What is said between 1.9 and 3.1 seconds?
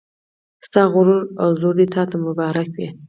تا ته مبارک وي